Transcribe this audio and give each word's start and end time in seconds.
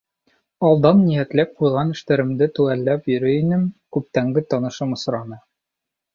Алдан 0.69 1.03
ниәтләп 1.09 1.51
ҡуйған 1.59 1.91
эштәремде 1.97 2.47
теүәлләп 2.57 3.13
йөрөй 3.13 3.37
инем, 3.43 3.69
күптәнге 3.99 4.45
танышым 4.57 4.99
осраны. 4.99 5.41